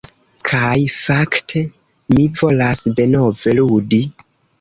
[0.51, 1.61] Kaj fakte,
[2.15, 4.01] mi volas denove ludi!